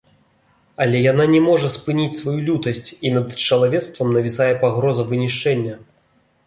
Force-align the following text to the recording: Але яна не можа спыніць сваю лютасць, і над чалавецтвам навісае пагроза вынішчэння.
Але 0.85 1.01
яна 1.11 1.27
не 1.33 1.41
можа 1.49 1.67
спыніць 1.75 2.17
сваю 2.21 2.35
лютасць, 2.47 2.89
і 3.09 3.13
над 3.19 3.27
чалавецтвам 3.51 4.07
навісае 4.19 4.53
пагроза 4.67 5.03
вынішчэння. 5.13 5.75